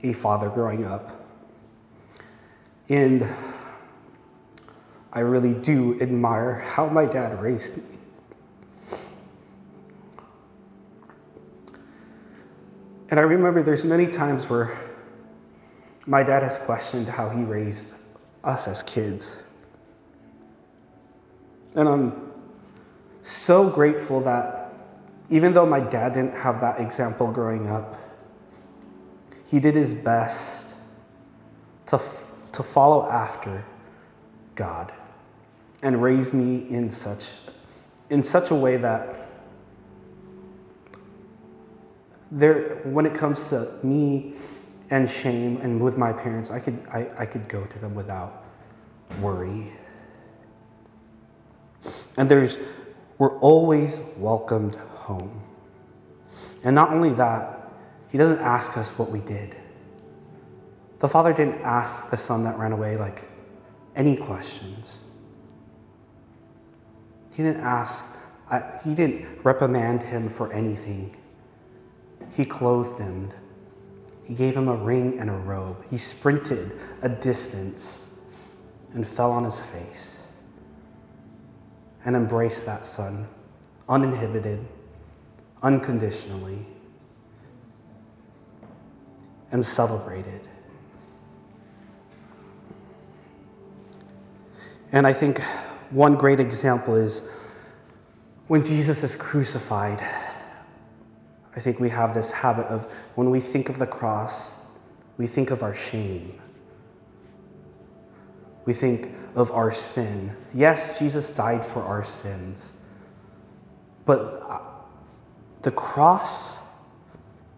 a 0.03 0.13
father 0.13 0.49
growing 0.49 0.85
up. 0.85 1.25
And 2.89 3.27
I 5.13 5.21
really 5.21 5.55
do 5.55 6.01
admire 6.01 6.55
how 6.55 6.87
my 6.89 7.07
dad 7.07 7.41
raised 7.41 7.77
me. 7.77 7.83
And 13.11 13.21
I 13.21 13.23
remember 13.23 13.63
there's 13.63 13.85
many 13.85 14.07
times 14.07 14.49
where 14.49 14.77
my 16.07 16.23
dad 16.23 16.43
has 16.43 16.59
questioned 16.59 17.09
how 17.09 17.31
he 17.31 17.43
raised 17.43 17.95
us 18.43 18.67
as 18.67 18.83
kids. 18.83 19.41
And 21.77 21.89
I'm 21.89 22.33
so 23.23 23.69
grateful 23.71 24.21
that 24.23 24.64
even 25.31 25.55
though 25.55 25.67
my 25.67 25.81
dad 25.81 26.13
didn't 26.13 26.35
have 26.35 26.61
that 26.61 26.81
example 26.81 27.31
growing 27.31 27.69
up, 27.69 27.99
he 29.47 29.61
did 29.61 29.75
his 29.75 29.95
best 29.95 30.77
to, 31.87 32.01
to 32.53 32.63
follow 32.63 33.09
after 33.09 33.65
God 34.55 34.93
and 35.83 36.03
raise 36.03 36.33
me 36.33 36.69
in 36.69 36.91
such, 36.91 37.39
in 38.11 38.25
such 38.25 38.51
a 38.51 38.55
way 38.55 38.77
that 38.77 39.17
there, 42.31 42.81
when 42.85 43.07
it 43.07 43.15
comes 43.15 43.49
to 43.51 43.73
me 43.83 44.35
and 44.91 45.09
shame 45.09 45.59
and 45.59 45.81
with 45.81 45.97
my 45.97 46.13
parents, 46.13 46.51
I 46.51 46.59
could, 46.59 46.83
I, 46.93 47.09
I 47.19 47.27
could 47.27 47.49
go 47.49 47.65
to 47.65 47.79
them 47.79 47.95
without 47.95 48.45
worry. 49.21 49.73
And 52.17 52.29
there's, 52.29 52.59
we're 53.19 53.39
always 53.39 54.01
welcomed 54.17 54.77
home. 55.05 55.43
And 56.65 56.75
not 56.75 56.91
only 56.91 57.13
that, 57.15 57.71
he 58.11 58.19
doesn't 58.19 58.39
ask 58.39 58.77
us 58.77 58.91
what 58.99 59.11
we 59.11 59.21
did. 59.21 59.55
The 60.99 61.09
Father 61.09 61.33
didn't 61.33 61.61
ask 61.61 62.11
the 62.11 62.17
Son 62.17 62.45
that 62.45 62.59
ran 62.59 62.73
away, 62.73 62.97
like, 62.97 63.25
any 63.95 64.17
questions. 64.17 65.01
He 67.35 67.43
didn't 67.43 67.63
ask 67.63 68.05
he 68.85 68.95
didn't 68.95 69.27
reprimand 69.43 70.03
him 70.03 70.29
for 70.29 70.53
anything. 70.53 71.17
He 72.33 72.45
clothed 72.45 72.99
him. 72.99 73.31
He 74.25 74.35
gave 74.35 74.57
him 74.57 74.69
a 74.69 74.77
ring 74.77 75.19
and 75.19 75.29
a 75.29 75.35
robe. 75.35 75.85
He 75.91 75.97
sprinted 75.97 76.79
a 77.03 77.09
distance 77.09 78.05
and 78.93 79.07
fell 79.07 79.31
on 79.31 79.45
his 79.45 79.61
face 79.61 80.23
and 82.05 82.15
embraced 82.15 82.67
that 82.67 82.87
son, 82.87 83.29
uninhibited, 83.89 84.65
unconditionally, 85.65 86.67
and 89.51 89.65
celebrated. 89.65 90.43
And 94.93 95.07
I 95.07 95.15
think 95.15 95.41
one 95.91 96.17
great 96.17 96.39
example 96.39 96.95
is 96.95 97.23
when 98.47 98.63
Jesus 98.63 99.03
is 99.03 99.17
crucified. 99.17 100.01
I 101.57 101.61
think 101.61 101.81
we 101.81 101.89
have 101.89 102.13
this 102.13 102.31
habit 102.31 102.67
of 102.67 102.85
when 103.15 103.31
we 103.31 103.41
think 103.41 103.71
of 103.71 103.79
the 103.79 103.87
cross, 103.87 104.55
we 105.17 105.27
think 105.27 105.51
of 105.51 105.63
our 105.63 105.75
shame. 105.75 106.41
We 108.67 108.75
think 108.75 109.09
of 109.35 109.51
our 109.51 109.73
sin. 109.73 110.37
Yes, 110.53 110.99
Jesus 110.99 111.31
died 111.31 111.65
for 111.65 111.83
our 111.83 112.05
sins, 112.05 112.75
but 114.05 114.74
the 115.65 115.71
cross 115.71 116.59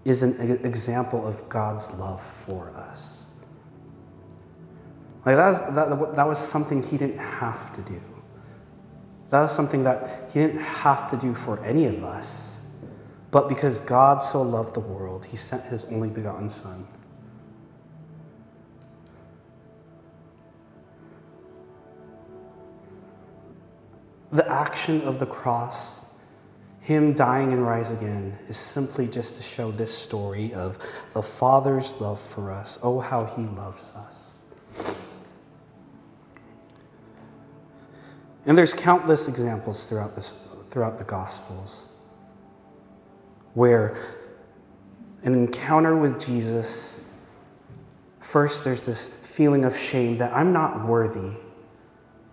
is 0.04 0.22
an 0.22 0.40
example 0.64 1.26
of 1.26 1.48
God's 1.48 1.92
love 1.94 2.22
for 2.22 2.70
us. 2.70 3.26
Like 5.25 5.34
that 5.34 5.48
was, 5.50 5.75
that, 5.75 6.16
that 6.16 6.28
was 6.28 6.38
something 6.38 6.84
he 6.84 6.96
didn't 6.96 7.18
have 7.18 7.72
to 7.72 7.82
do. 7.82 8.00
That 9.30 9.42
was 9.42 9.50
something 9.50 9.82
that 9.82 10.30
he 10.32 10.38
didn't 10.38 10.60
have 10.60 11.08
to 11.08 11.16
do 11.16 11.34
for 11.34 11.62
any 11.64 11.86
of 11.86 12.04
us. 12.04 12.60
But 13.32 13.48
because 13.48 13.80
God 13.80 14.22
so 14.22 14.40
loved 14.40 14.75
the 14.75 14.80
world, 14.80 15.26
he 15.26 15.36
sent 15.36 15.64
his 15.64 15.84
only 15.86 16.08
begotten 16.08 16.48
Son. 16.48 16.86
The 24.30 24.48
action 24.48 25.02
of 25.02 25.18
the 25.18 25.26
cross, 25.26 26.05
him 26.87 27.12
dying 27.14 27.52
and 27.52 27.66
rise 27.66 27.90
again, 27.90 28.33
is 28.47 28.57
simply 28.57 29.09
just 29.09 29.35
to 29.35 29.43
show 29.43 29.73
this 29.73 29.93
story 29.93 30.55
of 30.55 30.78
the 31.14 31.23
Father's 31.23 31.97
love 31.97 32.21
for 32.21 32.52
us. 32.52 32.78
Oh, 32.81 33.00
how 33.00 33.25
he 33.25 33.43
loves 33.43 33.90
us. 33.90 34.35
And 38.47 38.57
there's 38.57 38.73
countless 38.73 39.26
examples 39.26 39.87
throughout, 39.87 40.14
this, 40.14 40.33
throughout 40.69 40.97
the 40.97 41.02
Gospels 41.02 41.87
where 43.55 43.97
an 45.25 45.35
encounter 45.35 45.97
with 45.97 46.25
Jesus, 46.25 47.00
first 48.21 48.62
there's 48.62 48.87
this 48.87 49.09
feeling 49.23 49.64
of 49.64 49.76
shame 49.76 50.19
that 50.19 50.33
I'm 50.33 50.52
not 50.52 50.87
worthy. 50.87 51.33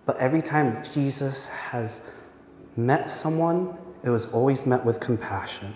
But 0.04 0.18
every 0.18 0.42
time 0.42 0.80
Jesus 0.84 1.48
has 1.48 2.02
met 2.76 3.10
someone, 3.10 3.78
it 4.04 4.10
was 4.10 4.26
always 4.28 4.66
met 4.66 4.84
with 4.84 5.00
compassion. 5.00 5.74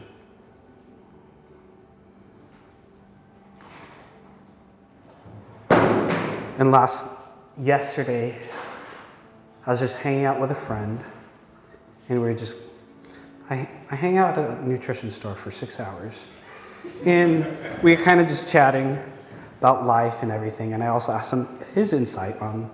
And 5.71 6.71
last, 6.71 7.07
yesterday, 7.57 8.39
I 9.65 9.71
was 9.71 9.81
just 9.81 9.97
hanging 9.97 10.27
out 10.27 10.41
with 10.41 10.51
a 10.51 10.55
friend, 10.55 11.01
and 12.09 12.21
we 12.21 12.29
were 12.29 12.35
just, 12.35 12.59
I, 13.49 13.69
I 13.91 13.95
hang 13.95 14.19
out 14.19 14.37
at 14.37 14.59
a 14.59 14.69
nutrition 14.69 15.11
store 15.11 15.35
for 15.35 15.51
six 15.51 15.81
hours. 15.81 16.29
And 17.07 17.47
we 17.83 17.97
were 17.97 18.03
kind 18.03 18.21
of 18.21 18.27
just 18.27 18.49
chatting 18.49 18.99
about 19.59 19.87
life 19.87 20.23
and 20.23 20.31
everything. 20.31 20.75
And 20.75 20.85
I 20.85 20.89
also 20.89 21.13
asked 21.13 21.33
him 21.33 21.49
his 21.75 21.93
insight 21.93 22.41
on 22.43 22.71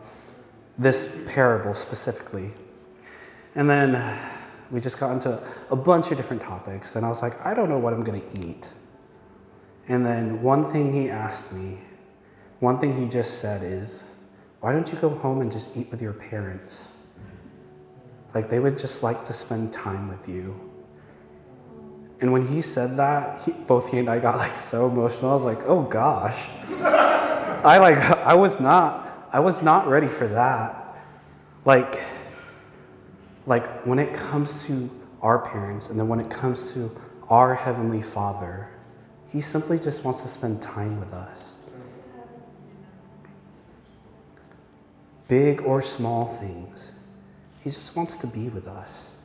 this 0.78 1.08
parable 1.26 1.74
specifically. 1.74 2.52
And 3.54 3.70
then 3.70 3.94
we 4.70 4.80
just 4.80 4.98
got 4.98 5.12
into 5.12 5.42
a 5.70 5.76
bunch 5.76 6.10
of 6.10 6.16
different 6.16 6.42
topics. 6.42 6.96
And 6.96 7.04
I 7.04 7.08
was 7.08 7.22
like, 7.22 7.44
I 7.44 7.54
don't 7.54 7.68
know 7.68 7.78
what 7.78 7.92
I'm 7.92 8.02
going 8.02 8.20
to 8.20 8.40
eat. 8.40 8.70
And 9.88 10.04
then 10.04 10.42
one 10.42 10.70
thing 10.70 10.92
he 10.92 11.10
asked 11.10 11.52
me, 11.52 11.78
one 12.60 12.78
thing 12.78 12.96
he 12.96 13.08
just 13.08 13.38
said 13.40 13.62
is, 13.62 14.04
why 14.60 14.72
don't 14.72 14.90
you 14.90 14.98
go 14.98 15.10
home 15.10 15.42
and 15.42 15.52
just 15.52 15.76
eat 15.76 15.90
with 15.90 16.00
your 16.00 16.14
parents? 16.14 16.96
Like 18.34 18.48
they 18.48 18.58
would 18.58 18.78
just 18.78 19.02
like 19.02 19.22
to 19.24 19.32
spend 19.32 19.72
time 19.72 20.08
with 20.08 20.28
you. 20.28 20.70
And 22.20 22.32
when 22.32 22.46
he 22.46 22.62
said 22.62 22.96
that, 22.96 23.42
he, 23.42 23.52
both 23.52 23.90
he 23.90 23.98
and 23.98 24.08
I 24.08 24.18
got 24.18 24.38
like 24.38 24.58
so 24.58 24.88
emotional. 24.88 25.30
I 25.30 25.34
was 25.34 25.44
like, 25.44 25.60
oh 25.66 25.82
gosh. 25.82 26.48
I 26.82 27.78
like 27.78 27.98
I 27.98 28.34
was 28.34 28.60
not 28.60 29.28
I 29.32 29.40
was 29.40 29.62
not 29.62 29.88
ready 29.88 30.08
for 30.08 30.26
that. 30.28 30.96
Like 31.64 32.00
like 33.46 33.84
when 33.86 33.98
it 33.98 34.14
comes 34.14 34.64
to 34.66 34.90
our 35.22 35.38
parents 35.38 35.88
and 35.88 35.98
then 35.98 36.08
when 36.08 36.20
it 36.20 36.30
comes 36.30 36.72
to 36.72 36.94
our 37.28 37.54
heavenly 37.54 38.02
Father, 38.02 38.70
he 39.32 39.40
simply 39.40 39.78
just 39.78 40.04
wants 40.04 40.22
to 40.22 40.28
spend 40.28 40.60
time 40.62 41.00
with 41.00 41.12
us. 41.12 41.58
big 45.28 45.62
or 45.62 45.82
small 45.82 46.26
things. 46.26 46.92
He 47.62 47.70
just 47.70 47.96
wants 47.96 48.16
to 48.18 48.26
be 48.26 48.48
with 48.48 48.66
us. 48.68 49.16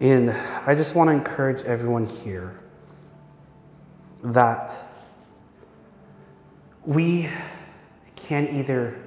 And 0.00 0.30
I 0.66 0.74
just 0.74 0.94
want 0.94 1.08
to 1.08 1.14
encourage 1.14 1.62
everyone 1.62 2.06
here 2.06 2.58
that 4.22 4.74
we 6.86 7.28
can 8.16 8.48
either 8.48 8.98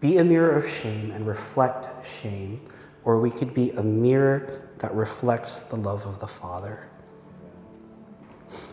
be 0.00 0.18
a 0.18 0.24
mirror 0.24 0.50
of 0.50 0.68
shame 0.68 1.10
and 1.10 1.26
reflect 1.26 2.06
shame, 2.06 2.60
or 3.04 3.20
we 3.20 3.30
could 3.30 3.54
be 3.54 3.70
a 3.70 3.82
mirror 3.82 4.64
that 4.78 4.94
reflects 4.94 5.62
the 5.62 5.76
love 5.76 6.06
of 6.06 6.20
the 6.20 6.26
Father. 6.26 6.88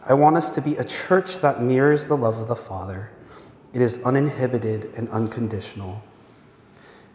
I 0.07 0.13
want 0.13 0.37
us 0.37 0.49
to 0.51 0.61
be 0.61 0.75
a 0.75 0.83
church 0.83 1.39
that 1.39 1.61
mirrors 1.61 2.07
the 2.07 2.17
love 2.17 2.37
of 2.37 2.47
the 2.47 2.55
Father 2.55 3.09
it 3.73 3.81
is 3.81 3.97
uninhibited 4.05 4.93
and 4.95 5.09
unconditional. 5.09 6.03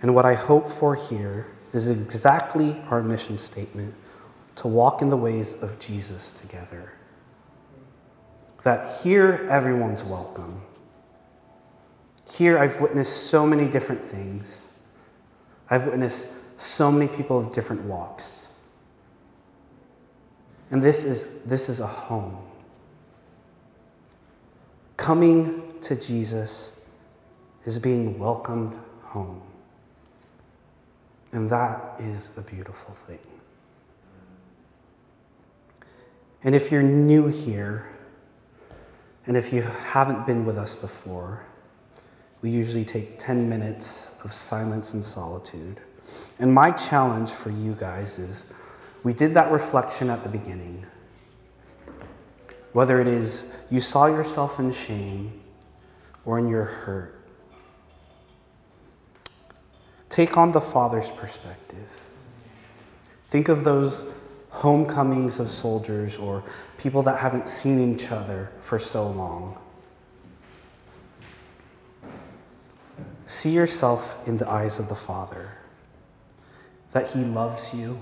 And 0.03 0.14
what 0.14 0.25
I 0.25 0.35
hope 0.35 0.71
for 0.71 0.97
here 0.97 1.47
is 1.73 1.88
exactly 1.88 2.83
our 2.90 3.03
mission 3.03 3.38
statement 3.38 3.94
to 4.57 4.66
walk 4.66 5.01
in 5.01 5.09
the 5.09 5.16
ways 5.16 5.55
of 5.55 5.79
Jesus 5.79 6.33
together. 6.33 6.92
That 8.64 9.03
here 9.03 9.47
everyone's 9.49 10.03
welcome. 10.03 10.62
Here 12.33 12.59
I've 12.59 12.81
witnessed 12.81 13.29
so 13.29 13.47
many 13.47 13.69
different 13.69 14.01
things. 14.01 14.67
I've 15.71 15.87
witnessed 15.87 16.29
so 16.57 16.91
many 16.91 17.09
people 17.09 17.38
of 17.38 17.53
different 17.53 17.83
walks. 17.83 18.49
And 20.71 20.83
this 20.83 21.05
is, 21.05 21.27
this 21.45 21.69
is 21.69 21.81
a 21.81 21.87
home. 21.87 22.45
Coming 24.97 25.73
to 25.83 25.97
Jesus 25.97 26.73
is 27.64 27.79
being 27.79 28.19
welcomed 28.19 28.79
home. 29.03 29.43
And 31.33 31.51
that 31.51 31.95
is 31.99 32.31
a 32.37 32.43
beautiful 32.43 32.95
thing. 32.95 33.19
And 36.43 36.55
if 36.55 36.71
you're 36.71 36.83
new 36.83 37.29
here, 37.29 37.88
and 39.27 39.37
if 39.37 39.53
you 39.53 39.62
haven't 39.62 40.27
been 40.27 40.45
with 40.45 40.57
us 40.57 40.75
before, 40.75 41.45
we 42.40 42.51
usually 42.51 42.85
take 42.85 43.18
10 43.18 43.48
minutes 43.48 44.09
of 44.24 44.33
silence 44.33 44.92
and 44.94 45.05
solitude. 45.05 45.81
And 46.38 46.53
my 46.53 46.70
challenge 46.70 47.31
for 47.31 47.51
you 47.51 47.74
guys 47.74 48.18
is 48.18 48.46
we 49.03 49.12
did 49.12 49.35
that 49.35 49.51
reflection 49.51 50.11
at 50.11 50.22
the 50.22 50.29
beginning. 50.29 50.87
Whether 52.72 53.01
it 53.01 53.09
is 53.09 53.44
you 53.70 53.81
saw 53.81 54.07
yourself 54.07 54.59
in 54.59 54.72
shame 54.72 55.40
or 56.24 56.38
in 56.38 56.48
your 56.48 56.64
hurt. 56.64 57.14
Take 60.09 60.37
on 60.37 60.53
the 60.53 60.61
Father's 60.61 61.11
perspective. 61.11 62.09
Think 63.29 63.48
of 63.48 63.62
those 63.64 64.07
homecomings 64.51 65.38
of 65.38 65.51
soldiers 65.51 66.18
or 66.18 66.42
people 66.79 67.03
that 67.03 67.18
haven't 67.18 67.48
seen 67.48 67.94
each 67.94 68.11
other 68.11 68.51
for 68.61 68.79
so 68.79 69.07
long. 69.09 69.59
See 73.29 73.51
yourself 73.51 74.27
in 74.27 74.38
the 74.38 74.49
eyes 74.49 74.79
of 74.79 74.88
the 74.88 74.95
Father, 74.95 75.51
that 76.93 77.11
He 77.11 77.25
loves 77.25 77.75
you, 77.75 78.01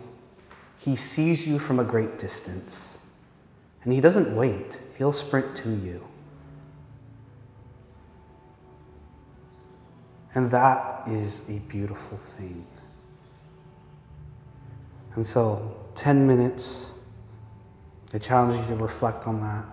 He 0.78 0.94
sees 0.94 1.44
you 1.44 1.58
from 1.58 1.80
a 1.80 1.84
great 1.84 2.16
distance, 2.16 2.96
and 3.82 3.92
He 3.92 4.00
doesn't 4.00 4.36
wait, 4.36 4.78
He'll 4.96 5.10
sprint 5.10 5.56
to 5.56 5.70
you. 5.70 6.06
And 10.34 10.48
that 10.52 11.08
is 11.08 11.42
a 11.48 11.58
beautiful 11.58 12.16
thing. 12.16 12.64
And 15.14 15.26
so, 15.26 15.76
10 15.96 16.24
minutes, 16.24 16.92
I 18.14 18.18
challenge 18.18 18.60
you 18.60 18.76
to 18.76 18.80
reflect 18.80 19.26
on 19.26 19.40
that. 19.40 19.66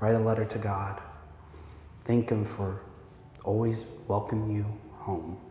Write 0.00 0.16
a 0.16 0.18
letter 0.18 0.44
to 0.46 0.58
God. 0.58 1.00
Thank 2.04 2.30
Him 2.30 2.44
for 2.44 2.80
always 3.44 3.86
welcoming 4.08 4.50
you 4.50 4.66
home. 4.98 5.47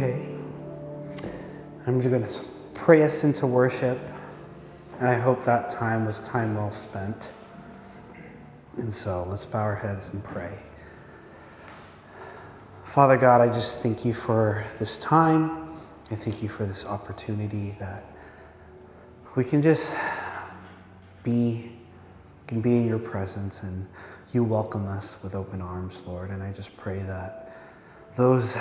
I'm 0.00 2.00
just 2.00 2.08
going 2.08 2.22
to 2.22 2.44
pray 2.72 3.02
us 3.02 3.24
into 3.24 3.48
worship. 3.48 3.98
And 5.00 5.08
I 5.08 5.14
hope 5.14 5.42
that 5.42 5.70
time 5.70 6.06
was 6.06 6.20
time 6.20 6.54
well 6.54 6.70
spent. 6.70 7.32
And 8.76 8.92
so 8.92 9.26
let's 9.28 9.44
bow 9.44 9.58
our 9.58 9.74
heads 9.74 10.10
and 10.10 10.22
pray. 10.22 10.56
Father 12.84 13.16
God, 13.16 13.40
I 13.40 13.48
just 13.48 13.82
thank 13.82 14.04
you 14.04 14.14
for 14.14 14.64
this 14.78 14.98
time. 14.98 15.68
I 16.12 16.14
thank 16.14 16.44
you 16.44 16.48
for 16.48 16.64
this 16.64 16.86
opportunity 16.86 17.74
that 17.80 18.04
we 19.34 19.42
can 19.42 19.62
just 19.62 19.98
be 21.24 21.72
can 22.46 22.60
be 22.60 22.76
in 22.76 22.86
your 22.86 23.00
presence 23.00 23.62
and 23.62 23.86
you 24.32 24.44
welcome 24.44 24.86
us 24.86 25.18
with 25.22 25.34
open 25.34 25.60
arms, 25.60 26.02
Lord. 26.06 26.30
And 26.30 26.42
I 26.42 26.52
just 26.52 26.76
pray 26.76 27.00
that 27.00 27.52
those 28.16 28.56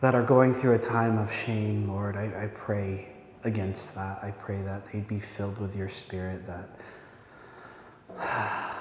that 0.00 0.14
are 0.14 0.22
going 0.22 0.52
through 0.52 0.74
a 0.74 0.78
time 0.78 1.18
of 1.18 1.32
shame, 1.32 1.88
Lord, 1.88 2.16
I, 2.16 2.44
I 2.44 2.46
pray 2.54 3.08
against 3.44 3.94
that. 3.94 4.18
I 4.22 4.32
pray 4.32 4.60
that 4.62 4.86
they'd 4.86 5.06
be 5.06 5.20
filled 5.20 5.58
with 5.58 5.76
your 5.76 5.88
spirit, 5.88 6.46
that 6.46 6.68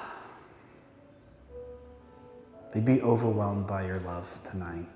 they'd 2.74 2.86
be 2.86 3.02
overwhelmed 3.02 3.68
by 3.68 3.86
your 3.86 4.00
love 4.00 4.42
tonight. 4.44 4.88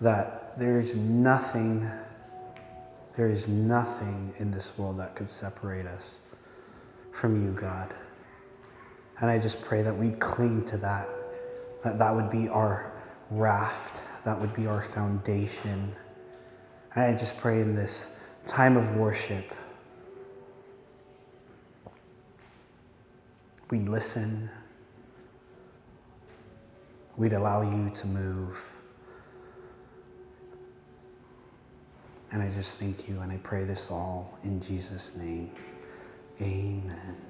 That 0.00 0.58
there 0.58 0.80
is 0.80 0.96
nothing 0.96 1.88
there 3.18 3.28
is 3.28 3.48
nothing 3.48 4.32
in 4.38 4.52
this 4.52 4.78
world 4.78 5.00
that 5.00 5.16
could 5.16 5.28
separate 5.28 5.86
us 5.86 6.20
from 7.10 7.42
you, 7.42 7.50
God. 7.50 7.92
And 9.18 9.28
I 9.28 9.40
just 9.40 9.60
pray 9.60 9.82
that 9.82 9.92
we'd 9.92 10.20
cling 10.20 10.64
to 10.66 10.76
that, 10.76 11.08
that 11.82 11.98
that 11.98 12.14
would 12.14 12.30
be 12.30 12.48
our 12.48 12.92
raft, 13.32 14.02
that 14.24 14.40
would 14.40 14.54
be 14.54 14.66
our 14.66 14.82
foundation. 14.82 15.94
I 16.96 17.12
just 17.12 17.36
pray 17.38 17.60
in 17.60 17.74
this 17.74 18.10
time 18.46 18.76
of 18.76 18.96
worship, 18.96 19.52
we'd 23.70 23.88
listen, 23.88 24.48
we'd 27.16 27.34
allow 27.34 27.62
you 27.62 27.90
to 27.94 28.06
move. 28.06 28.72
And 32.30 32.42
I 32.42 32.50
just 32.50 32.76
thank 32.76 33.08
you 33.08 33.20
and 33.20 33.32
I 33.32 33.38
pray 33.38 33.64
this 33.64 33.90
all 33.90 34.38
in 34.44 34.60
Jesus' 34.60 35.14
name. 35.14 35.50
Amen. 36.40 37.27